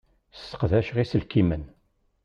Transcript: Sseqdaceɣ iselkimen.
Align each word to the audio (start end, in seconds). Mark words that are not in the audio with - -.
Sseqdaceɣ 0.37 0.97
iselkimen. 1.03 1.63